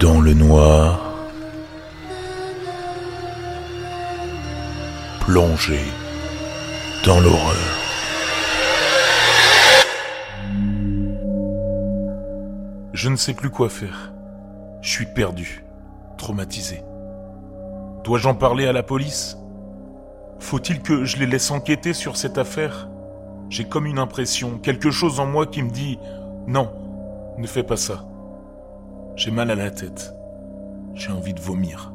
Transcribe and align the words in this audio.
Dans 0.00 0.20
le 0.20 0.32
noir, 0.32 1.00
plongé 5.20 5.80
dans 7.04 7.18
l'horreur. 7.18 7.56
Je 12.92 13.08
ne 13.08 13.16
sais 13.16 13.34
plus 13.34 13.50
quoi 13.50 13.68
faire. 13.68 14.12
Je 14.82 14.90
suis 14.90 15.06
perdu, 15.06 15.64
traumatisé. 16.16 16.84
Dois-je 18.04 18.28
en 18.28 18.36
parler 18.36 18.68
à 18.68 18.72
la 18.72 18.84
police? 18.84 19.36
Faut-il 20.38 20.80
que 20.80 21.04
je 21.04 21.16
les 21.16 21.26
laisse 21.26 21.50
enquêter 21.50 21.92
sur 21.92 22.16
cette 22.16 22.38
affaire? 22.38 22.88
J'ai 23.50 23.64
comme 23.64 23.86
une 23.86 23.98
impression, 23.98 24.58
quelque 24.58 24.92
chose 24.92 25.18
en 25.18 25.26
moi 25.26 25.46
qui 25.46 25.62
me 25.62 25.70
dit 25.70 25.98
non, 26.46 26.70
ne 27.36 27.46
fais 27.48 27.64
pas 27.64 27.76
ça. 27.76 28.04
J'ai 29.18 29.32
mal 29.32 29.50
à 29.50 29.56
la 29.56 29.72
tête. 29.72 30.14
J'ai 30.94 31.10
envie 31.10 31.34
de 31.34 31.40
vomir. 31.40 31.92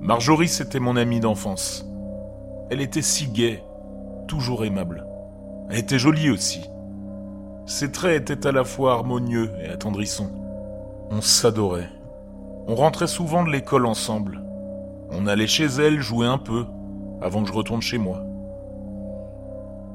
Marjorie, 0.00 0.48
c'était 0.48 0.80
mon 0.80 0.96
amie 0.96 1.20
d'enfance. 1.20 1.86
Elle 2.70 2.80
était 2.80 3.02
si 3.02 3.28
gaie, 3.28 3.62
toujours 4.28 4.64
aimable. 4.64 5.06
Elle 5.68 5.80
était 5.80 5.98
jolie 5.98 6.30
aussi. 6.30 6.70
Ses 7.66 7.92
traits 7.92 8.30
étaient 8.30 8.46
à 8.46 8.52
la 8.52 8.64
fois 8.64 8.94
harmonieux 8.94 9.52
et 9.62 9.68
attendrissants. 9.68 10.30
On 11.10 11.20
s'adorait. 11.20 11.90
On 12.66 12.74
rentrait 12.74 13.06
souvent 13.06 13.44
de 13.44 13.50
l'école 13.50 13.84
ensemble. 13.84 14.40
On 15.10 15.26
allait 15.26 15.46
chez 15.46 15.66
elle 15.66 16.00
jouer 16.00 16.26
un 16.26 16.38
peu 16.38 16.64
avant 17.20 17.42
que 17.42 17.48
je 17.48 17.52
retourne 17.52 17.82
chez 17.82 17.98
moi. 17.98 18.24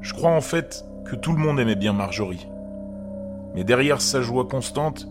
Je 0.02 0.14
crois 0.14 0.36
en 0.36 0.42
fait 0.42 0.86
que 1.04 1.16
tout 1.16 1.32
le 1.32 1.40
monde 1.40 1.60
aimait 1.60 1.74
bien 1.74 1.94
Marjorie. 1.94 2.48
Mais 3.56 3.64
derrière 3.64 4.02
sa 4.02 4.22
joie 4.22 4.46
constante, 4.46 5.08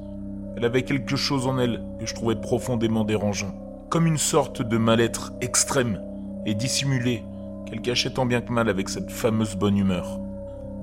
elle 0.57 0.65
avait 0.65 0.83
quelque 0.83 1.17
chose 1.17 1.47
en 1.47 1.59
elle 1.59 1.83
que 1.99 2.07
je 2.07 2.15
trouvais 2.15 2.37
profondément 2.37 3.05
dérangeant, 3.05 3.55
comme 3.91 4.07
une 4.07 4.19
sorte 4.19 4.63
de 4.63 4.77
mal-être 4.77 5.33
extrême 5.41 6.01
et 6.47 6.55
dissimulé 6.55 7.25
qu'elle 7.67 7.81
cachait 7.81 8.11
tant 8.11 8.27
bien 8.27 8.41
que 8.41 8.53
mal 8.53 8.69
avec 8.69 8.89
cette 8.89 9.11
fameuse 9.11 9.57
bonne 9.57 9.79
humeur. 9.79 10.21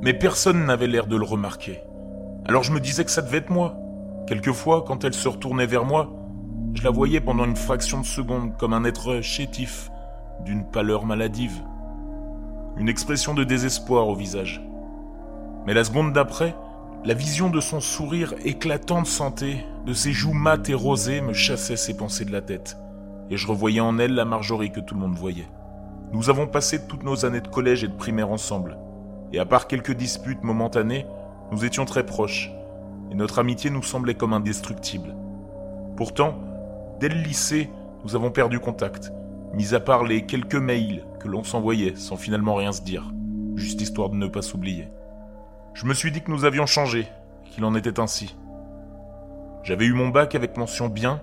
Mais 0.02 0.14
personne 0.14 0.66
n'avait 0.66 0.88
l'air 0.88 1.08
de 1.08 1.16
le 1.16 1.26
remarquer. 1.26 1.82
Alors 2.46 2.64
je 2.64 2.72
me 2.72 2.80
disais 2.80 3.06
que 3.06 3.12
ça 3.12 3.22
devait 3.22 3.38
être 3.38 3.52
moi. 3.52 3.78
Quelquefois, 4.28 4.84
quand 4.88 5.04
elle 5.04 5.14
se 5.14 5.28
retournait 5.28 5.66
vers 5.66 5.86
moi, 5.86 6.10
je 6.74 6.84
la 6.84 6.90
voyais 6.90 7.20
pendant 7.20 7.46
une 7.46 7.56
fraction 7.56 8.00
de 8.00 8.06
seconde 8.06 8.56
comme 8.58 8.74
un 8.74 8.86
être 8.86 9.22
chétif, 9.22 9.92
d'une 10.46 10.66
pâleur 10.66 11.06
maladive. 11.06 11.62
Une 12.78 12.90
expression 12.90 13.34
de 13.34 13.44
désespoir 13.44 14.08
au 14.08 14.16
visage. 14.16 14.62
Mais 15.66 15.74
la 15.74 15.84
seconde 15.84 16.14
d'après, 16.14 16.56
la 17.06 17.14
vision 17.14 17.50
de 17.50 17.62
son 17.62 17.80
sourire 17.80 18.34
éclatant 18.44 19.02
de 19.02 19.08
santé, 19.08 19.66
de 19.86 19.94
ses 19.94 20.12
joues 20.12 20.34
mates 20.34 20.70
et 20.70 20.74
rosées 20.74 21.22
me 21.22 21.34
chassait 21.34 21.78
ses 21.78 21.96
pensées 21.96 22.26
de 22.26 22.32
la 22.32 22.42
tête, 22.42 22.78
et 23.30 23.38
je 23.38 23.48
revoyais 23.48 23.80
en 23.80 23.98
elle 24.00 24.16
la 24.16 24.26
Marjorie 24.26 24.72
que 24.72 24.82
tout 24.82 24.96
le 24.96 25.00
monde 25.00 25.16
voyait. 25.16 25.48
Nous 26.12 26.30
avons 26.30 26.46
passé 26.46 26.88
toutes 26.88 27.04
nos 27.04 27.26
années 27.26 27.40
de 27.40 27.48
collège 27.48 27.86
et 27.86 27.88
de 27.88 27.96
primaire 27.96 28.32
ensemble, 28.32 28.78
et 29.32 29.40
à 29.40 29.46
part 29.46 29.68
quelques 29.68 29.94
disputes 29.94 30.44
momentanées, 30.44 31.06
nous 31.52 31.64
étions 31.64 31.86
très 31.86 32.06
proches, 32.06 32.52
et 33.12 33.16
notre 33.16 33.40
amitié 33.40 33.70
nous 33.70 33.84
semblait 33.84 34.16
comme 34.16 34.34
indestructible. 34.34 35.16
Pourtant, 35.96 36.38
dès 37.00 37.10
le 37.10 37.22
lycée, 37.22 37.70
nous 38.04 38.16
avons 38.16 38.30
perdu 38.30 38.60
contact, 38.60 39.14
mis 39.54 39.74
à 39.74 39.80
part 39.80 40.04
les 40.04 40.26
quelques 40.26 40.56
mails 40.56 41.06
que 41.20 41.30
l'on 41.30 41.44
s'envoyait 41.44 41.96
sans 41.96 42.18
finalement 42.18 42.56
rien 42.56 42.74
se 42.74 42.82
dire, 42.82 43.14
juste 43.56 43.82
histoire 43.82 44.10
de 44.10 44.16
ne 44.16 44.28
pas 44.28 44.42
s'oublier. 44.42 44.90
Je 45.74 45.86
me 45.86 45.94
suis 45.94 46.12
dit 46.12 46.22
que 46.22 46.32
nous 46.32 46.46
avions 46.46 46.66
changé, 46.66 47.08
qu'il 47.46 47.64
en 47.64 47.76
était 47.76 48.00
ainsi. 48.00 48.36
J'avais 49.64 49.86
eu 49.86 49.94
mon 49.94 50.10
bac 50.10 50.36
avec 50.36 50.58
mention 50.58 50.88
bien, 50.88 51.22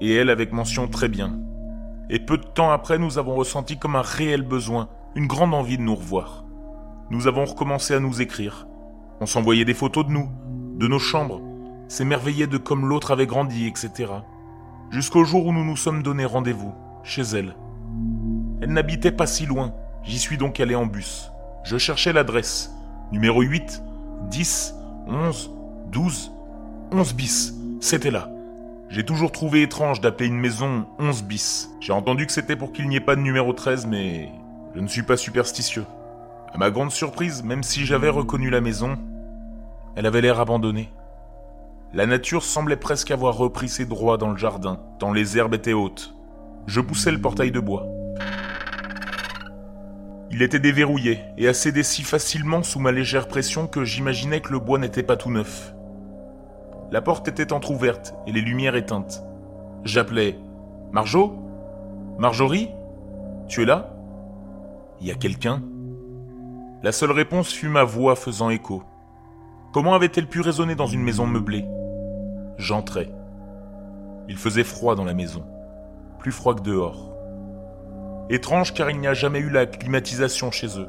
et 0.00 0.14
elle 0.14 0.30
avec 0.30 0.52
mention 0.52 0.88
très 0.88 1.08
bien. 1.08 1.38
Et 2.10 2.18
peu 2.18 2.36
de 2.36 2.46
temps 2.46 2.70
après, 2.70 2.98
nous 2.98 3.18
avons 3.18 3.34
ressenti 3.34 3.78
comme 3.78 3.96
un 3.96 4.02
réel 4.02 4.42
besoin, 4.42 4.88
une 5.14 5.26
grande 5.26 5.54
envie 5.54 5.78
de 5.78 5.82
nous 5.82 5.94
revoir. 5.94 6.44
Nous 7.10 7.26
avons 7.26 7.44
recommencé 7.44 7.94
à 7.94 8.00
nous 8.00 8.22
écrire. 8.22 8.66
On 9.20 9.26
s'envoyait 9.26 9.64
des 9.64 9.74
photos 9.74 10.06
de 10.06 10.12
nous, 10.12 10.28
de 10.76 10.88
nos 10.88 10.98
chambres, 10.98 11.40
s'émerveillait 11.88 12.46
de 12.46 12.58
comme 12.58 12.88
l'autre 12.88 13.10
avait 13.10 13.26
grandi, 13.26 13.66
etc. 13.66 14.12
Jusqu'au 14.90 15.24
jour 15.24 15.46
où 15.46 15.52
nous 15.52 15.64
nous 15.64 15.76
sommes 15.76 16.02
donné 16.02 16.24
rendez-vous, 16.24 16.74
chez 17.02 17.22
elle. 17.22 17.54
Elle 18.60 18.72
n'habitait 18.72 19.12
pas 19.12 19.26
si 19.26 19.46
loin, 19.46 19.74
j'y 20.02 20.18
suis 20.18 20.38
donc 20.38 20.60
allé 20.60 20.74
en 20.74 20.86
bus. 20.86 21.30
Je 21.64 21.78
cherchais 21.78 22.12
l'adresse, 22.12 22.74
Numéro 23.12 23.42
8, 23.42 23.82
10, 24.30 24.74
11, 25.06 25.50
12, 25.92 26.32
11 26.92 27.14
bis. 27.14 27.54
C'était 27.78 28.10
là. 28.10 28.30
J'ai 28.88 29.04
toujours 29.04 29.32
trouvé 29.32 29.60
étrange 29.60 30.00
d'appeler 30.00 30.28
une 30.28 30.40
maison 30.40 30.86
11 30.98 31.22
bis. 31.24 31.70
J'ai 31.80 31.92
entendu 31.92 32.26
que 32.26 32.32
c'était 32.32 32.56
pour 32.56 32.72
qu'il 32.72 32.88
n'y 32.88 32.96
ait 32.96 33.00
pas 33.00 33.14
de 33.14 33.20
numéro 33.20 33.52
13, 33.52 33.84
mais 33.84 34.30
je 34.74 34.80
ne 34.80 34.86
suis 34.86 35.02
pas 35.02 35.18
superstitieux. 35.18 35.84
À 36.54 36.56
ma 36.56 36.70
grande 36.70 36.90
surprise, 36.90 37.42
même 37.42 37.62
si 37.62 37.84
j'avais 37.84 38.08
reconnu 38.08 38.48
la 38.48 38.62
maison, 38.62 38.96
elle 39.94 40.06
avait 40.06 40.22
l'air 40.22 40.40
abandonnée. 40.40 40.90
La 41.92 42.06
nature 42.06 42.42
semblait 42.42 42.76
presque 42.76 43.10
avoir 43.10 43.36
repris 43.36 43.68
ses 43.68 43.84
droits 43.84 44.16
dans 44.16 44.30
le 44.30 44.38
jardin, 44.38 44.80
tant 44.98 45.12
les 45.12 45.36
herbes 45.36 45.52
étaient 45.52 45.74
hautes. 45.74 46.14
Je 46.66 46.80
poussais 46.80 47.12
le 47.12 47.20
portail 47.20 47.50
de 47.50 47.60
bois. 47.60 47.86
Il 50.34 50.40
était 50.40 50.58
déverrouillé 50.58 51.20
et 51.36 51.46
a 51.46 51.52
cédé 51.52 51.82
si 51.82 52.02
facilement 52.02 52.62
sous 52.62 52.80
ma 52.80 52.90
légère 52.90 53.28
pression 53.28 53.66
que 53.66 53.84
j'imaginais 53.84 54.40
que 54.40 54.50
le 54.50 54.58
bois 54.58 54.78
n'était 54.78 55.02
pas 55.02 55.18
tout 55.18 55.30
neuf. 55.30 55.74
La 56.90 57.02
porte 57.02 57.28
était 57.28 57.52
entr'ouverte 57.52 58.14
et 58.26 58.32
les 58.32 58.40
lumières 58.40 58.74
éteintes. 58.74 59.22
J'appelais 59.84 60.38
Marjo 60.90 61.38
Marjorie 62.18 62.70
Tu 63.46 63.62
es 63.62 63.66
là? 63.66 63.94
Y 65.02 65.10
a 65.10 65.14
quelqu'un? 65.14 65.62
La 66.82 66.92
seule 66.92 67.12
réponse 67.12 67.52
fut 67.52 67.68
ma 67.68 67.84
voix 67.84 68.16
faisant 68.16 68.48
écho. 68.48 68.82
Comment 69.74 69.94
avait-elle 69.94 70.28
pu 70.28 70.40
résonner 70.40 70.74
dans 70.74 70.86
une 70.86 71.02
maison 71.02 71.26
meublée? 71.26 71.66
J'entrai. 72.56 73.10
Il 74.28 74.36
faisait 74.36 74.64
froid 74.64 74.94
dans 74.94 75.04
la 75.04 75.14
maison, 75.14 75.44
plus 76.18 76.32
froid 76.32 76.54
que 76.54 76.62
dehors. 76.62 77.11
Étrange 78.32 78.72
car 78.72 78.88
il 78.88 78.98
n'y 78.98 79.06
a 79.06 79.12
jamais 79.12 79.40
eu 79.40 79.50
la 79.50 79.66
climatisation 79.66 80.50
chez 80.50 80.78
eux. 80.78 80.88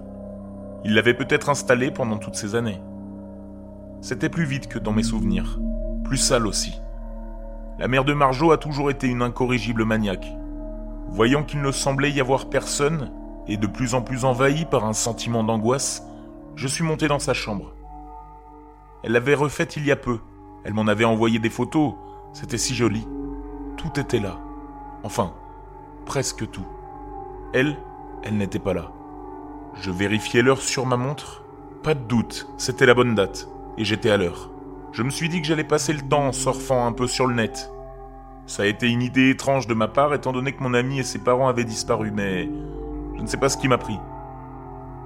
Ils 0.86 0.94
l'avaient 0.94 1.14
peut-être 1.14 1.50
installée 1.50 1.92
pendant 1.92 2.18
toutes 2.18 2.36
ces 2.36 2.56
années. 2.56 2.82
C'était 4.00 4.30
plus 4.30 4.46
vite 4.46 4.70
que 4.70 4.80
dans 4.80 4.94
mes 4.94 5.04
souvenirs, 5.04 5.60
plus 6.06 6.16
sale 6.16 6.48
aussi. 6.48 6.80
La 7.80 7.90
mère 7.90 8.06
de 8.06 8.14
Marjo 8.14 8.54
a 8.54 8.58
toujours 8.58 8.90
été 8.90 9.08
une 9.08 9.22
incorrigible 9.22 9.84
maniaque. 9.84 10.26
Voyant 11.10 11.44
qu'il 11.44 11.62
ne 11.62 11.72
semblait 11.74 12.12
y 12.12 12.22
avoir 12.22 12.50
personne, 12.50 13.12
et 13.46 13.58
de 13.58 13.68
plus 13.68 13.94
en 13.94 14.02
plus 14.02 14.24
envahi 14.24 14.64
par 14.64 14.86
un 14.86 14.94
sentiment 14.94 15.44
d'angoisse, 15.44 16.02
je 16.56 16.70
suis 16.70 16.86
monté 16.86 17.10
dans 17.10 17.20
sa 17.20 17.34
chambre. 17.34 17.76
Elle 19.04 19.12
l'avait 19.12 19.36
refaite 19.36 19.76
il 19.76 19.86
y 19.86 19.92
a 19.92 19.98
peu. 19.98 20.20
Elle 20.64 20.74
m'en 20.74 20.88
avait 20.88 21.04
envoyé 21.04 21.40
des 21.40 21.50
photos. 21.50 21.96
C'était 22.32 22.58
si 22.58 22.74
joli. 22.74 23.06
Tout 23.76 24.00
était 24.00 24.22
là. 24.22 24.40
Enfin, 25.04 25.34
presque 26.06 26.50
tout. 26.50 26.68
Elle, 27.54 27.78
elle 28.24 28.38
n'était 28.38 28.58
pas 28.58 28.74
là. 28.74 28.92
Je 29.76 29.92
vérifiais 29.92 30.42
l'heure 30.42 30.62
sur 30.62 30.88
ma 30.88 30.98
montre. 30.98 31.44
Pas 31.84 31.94
de 31.94 32.00
doute, 32.00 32.48
c'était 32.58 32.88
la 32.88 32.96
bonne 32.96 33.14
date, 33.14 33.48
et 33.78 33.86
j'étais 33.86 34.10
à 34.10 34.18
l'heure. 34.18 34.50
Je 34.92 35.04
me 35.04 35.12
suis 35.12 35.30
dit 35.30 35.40
que 35.40 35.48
j'allais 35.48 35.64
passer 35.64 35.94
le 35.94 36.02
temps 36.02 36.28
en 36.28 36.32
surfant 36.32 36.88
un 36.88 36.94
peu 36.94 37.06
sur 37.06 37.28
le 37.28 37.36
net. 37.36 37.72
Ça 38.48 38.64
a 38.64 38.66
été 38.66 38.90
une 38.90 39.04
idée 39.04 39.30
étrange 39.30 39.68
de 39.68 39.76
ma 39.76 39.88
part 39.88 40.16
étant 40.16 40.32
donné 40.32 40.54
que 40.54 40.64
mon 40.64 40.74
ami 40.74 41.00
et 41.00 41.04
ses 41.04 41.20
parents 41.20 41.48
avaient 41.48 41.64
disparu, 41.64 42.12
mais 42.12 42.50
je 43.16 43.22
ne 43.22 43.28
sais 43.28 43.38
pas 43.38 43.50
ce 43.50 43.58
qui 43.58 43.68
m'a 43.68 43.78
pris. 43.78 44.00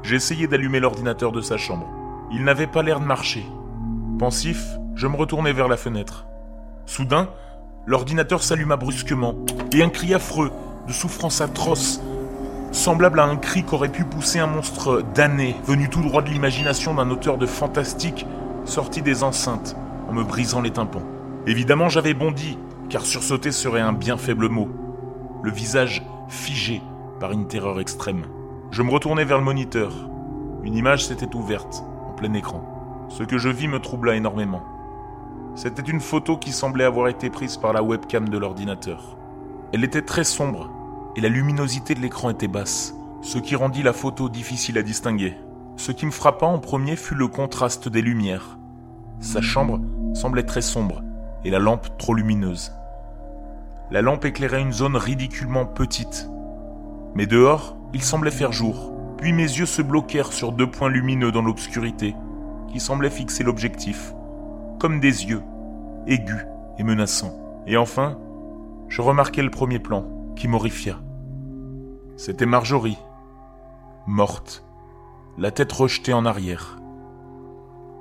J'ai 0.03 0.15
essayé 0.15 0.47
d'allumer 0.47 0.79
l'ordinateur 0.79 1.33
de 1.33 1.41
sa 1.41 1.57
chambre. 1.57 1.87
Il 2.31 2.45
n'avait 2.45 2.67
pas 2.67 2.81
l'air 2.81 3.01
de 3.01 3.05
marcher. 3.05 3.45
Pensif, 4.19 4.65
je 4.95 5.07
me 5.07 5.17
retournai 5.17 5.51
vers 5.51 5.67
la 5.67 5.77
fenêtre. 5.77 6.27
Soudain, 6.85 7.29
l'ordinateur 7.85 8.41
s'alluma 8.41 8.77
brusquement, 8.77 9.35
et 9.73 9.83
un 9.83 9.89
cri 9.89 10.13
affreux, 10.13 10.51
de 10.87 10.93
souffrance 10.93 11.41
atroce, 11.41 12.01
semblable 12.71 13.19
à 13.19 13.25
un 13.25 13.37
cri 13.37 13.63
qu'aurait 13.63 13.91
pu 13.91 14.03
pousser 14.03 14.39
un 14.39 14.47
monstre 14.47 15.03
damné, 15.13 15.55
venu 15.65 15.89
tout 15.89 16.01
droit 16.01 16.21
de 16.21 16.29
l'imagination 16.29 16.93
d'un 16.93 17.09
auteur 17.09 17.37
de 17.37 17.45
fantastique, 17.45 18.25
sorti 18.65 19.01
des 19.01 19.23
enceintes, 19.23 19.75
en 20.07 20.13
me 20.13 20.23
brisant 20.23 20.61
les 20.61 20.71
tympans. 20.71 21.03
Évidemment, 21.45 21.89
j'avais 21.89 22.13
bondi, 22.13 22.57
car 22.89 23.05
sursauter 23.05 23.51
serait 23.51 23.81
un 23.81 23.93
bien 23.93 24.17
faible 24.17 24.49
mot. 24.49 24.69
Le 25.43 25.51
visage 25.51 26.05
figé 26.27 26.81
par 27.19 27.31
une 27.31 27.47
terreur 27.47 27.79
extrême. 27.79 28.25
Je 28.71 28.83
me 28.83 28.91
retournai 28.91 29.23
vers 29.23 29.37
le 29.37 29.43
moniteur. 29.43 29.93
Une 30.63 30.75
image 30.75 31.05
s'était 31.05 31.35
ouverte, 31.35 31.83
en 32.07 32.11
plein 32.11 32.33
écran. 32.33 32.63
Ce 33.09 33.23
que 33.23 33.37
je 33.37 33.49
vis 33.49 33.67
me 33.67 33.79
troubla 33.79 34.15
énormément. 34.15 34.61
C'était 35.55 35.89
une 35.89 36.01
photo 36.01 36.37
qui 36.37 36.51
semblait 36.51 36.83
avoir 36.83 37.07
été 37.07 37.29
prise 37.29 37.57
par 37.57 37.73
la 37.73 37.81
webcam 37.81 38.29
de 38.29 38.37
l'ordinateur. 38.37 39.17
Elle 39.73 39.83
était 39.83 40.01
très 40.01 40.23
sombre, 40.23 40.69
et 41.17 41.21
la 41.21 41.29
luminosité 41.29 41.95
de 41.95 41.99
l'écran 41.99 42.29
était 42.29 42.47
basse, 42.47 42.93
ce 43.23 43.39
qui 43.39 43.55
rendit 43.55 43.81
la 43.81 43.91
photo 43.91 44.29
difficile 44.29 44.77
à 44.77 44.83
distinguer. 44.83 45.35
Ce 45.75 45.91
qui 45.91 46.05
me 46.05 46.11
frappa 46.11 46.45
en 46.45 46.59
premier 46.59 46.95
fut 46.95 47.15
le 47.15 47.27
contraste 47.27 47.89
des 47.89 48.03
lumières. 48.03 48.59
Sa 49.19 49.41
chambre 49.41 49.81
semblait 50.13 50.43
très 50.43 50.61
sombre, 50.61 51.01
et 51.43 51.49
la 51.49 51.57
lampe 51.57 51.97
trop 51.97 52.13
lumineuse. 52.13 52.71
La 53.89 54.03
lampe 54.03 54.25
éclairait 54.25 54.61
une 54.61 54.71
zone 54.71 54.95
ridiculement 54.95 55.65
petite. 55.65 56.29
Mais 57.15 57.25
dehors, 57.25 57.75
il 57.93 58.03
semblait 58.03 58.29
faire 58.29 58.51
jour, 58.51 58.93
puis 59.17 59.33
mes 59.33 59.41
yeux 59.41 59.65
se 59.65 59.81
bloquèrent 59.81 60.33
sur 60.33 60.51
deux 60.51 60.69
points 60.69 60.89
lumineux 60.89 61.31
dans 61.31 61.41
l'obscurité, 61.41 62.15
qui 62.71 62.79
semblaient 62.79 63.09
fixer 63.09 63.43
l'objectif, 63.43 64.13
comme 64.79 64.99
des 64.99 65.25
yeux, 65.25 65.41
aigus 66.05 66.45
et 66.77 66.83
menaçants. 66.83 67.33
Et 67.65 67.75
enfin, 67.75 68.19
je 68.87 69.01
remarquai 69.01 69.41
le 69.41 69.49
premier 69.49 69.79
plan, 69.79 70.05
qui 70.35 70.47
m'horrifia. 70.47 70.99
C'était 72.17 72.47
Marjorie, 72.47 72.97
morte, 74.07 74.65
la 75.37 75.51
tête 75.51 75.71
rejetée 75.71 76.13
en 76.13 76.25
arrière. 76.25 76.79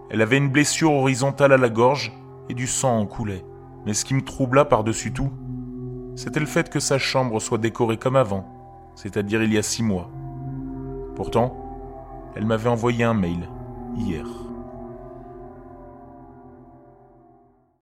Elle 0.09 0.23
avait 0.23 0.39
une 0.39 0.49
blessure 0.49 0.91
horizontale 0.91 1.53
à 1.53 1.59
la 1.59 1.69
gorge 1.69 2.19
et 2.49 2.55
du 2.55 2.67
sang 2.67 2.99
en 2.99 3.05
coulait. 3.05 3.45
Mais 3.85 3.93
ce 3.93 4.07
qui 4.07 4.15
me 4.15 4.25
troubla 4.25 4.65
par-dessus 4.65 5.13
tout, 5.13 5.31
c'était 6.15 6.41
le 6.41 6.47
fait 6.47 6.71
que 6.71 6.81
sa 6.81 6.97
chambre 6.97 7.41
soit 7.41 7.59
décorée 7.59 7.99
comme 7.99 8.17
avant, 8.17 8.47
c'est-à-dire 8.95 9.43
il 9.43 9.53
y 9.53 9.59
a 9.59 9.63
six 9.63 9.83
mois. 9.83 10.11
Pourtant, 11.15 12.33
elle 12.35 12.47
m'avait 12.47 12.71
envoyé 12.71 13.05
un 13.05 13.13
mail, 13.13 13.51
hier. 13.99 14.25